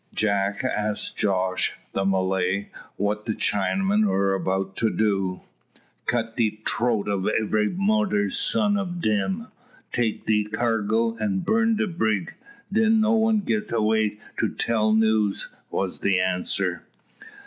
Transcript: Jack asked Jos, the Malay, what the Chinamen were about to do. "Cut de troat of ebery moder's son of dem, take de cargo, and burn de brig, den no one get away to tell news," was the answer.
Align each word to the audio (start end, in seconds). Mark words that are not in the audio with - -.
Jack 0.15 0.63
asked 0.63 1.19
Jos, 1.19 1.73
the 1.93 2.03
Malay, 2.03 2.69
what 2.95 3.25
the 3.25 3.35
Chinamen 3.35 4.05
were 4.07 4.33
about 4.33 4.75
to 4.77 4.89
do. 4.89 5.41
"Cut 6.07 6.35
de 6.35 6.59
troat 6.65 7.07
of 7.07 7.27
ebery 7.27 7.69
moder's 7.69 8.35
son 8.35 8.79
of 8.79 8.99
dem, 8.99 9.49
take 9.91 10.25
de 10.25 10.45
cargo, 10.45 11.15
and 11.17 11.45
burn 11.45 11.75
de 11.75 11.85
brig, 11.85 12.33
den 12.73 12.99
no 12.99 13.11
one 13.13 13.41
get 13.41 13.71
away 13.71 14.17
to 14.39 14.49
tell 14.49 14.91
news," 14.91 15.49
was 15.69 15.99
the 15.99 16.19
answer. 16.19 16.81